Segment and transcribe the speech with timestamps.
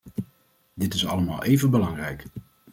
[0.73, 2.25] Dit is allemaal even belangrijk.